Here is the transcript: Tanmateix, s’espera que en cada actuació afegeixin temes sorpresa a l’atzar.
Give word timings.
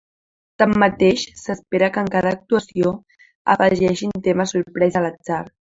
Tanmateix, 0.61 1.25
s’espera 1.41 1.91
que 1.97 2.03
en 2.05 2.11
cada 2.17 2.33
actuació 2.39 2.97
afegeixin 3.57 4.21
temes 4.31 4.57
sorpresa 4.59 5.03
a 5.03 5.07
l’atzar. 5.07 5.45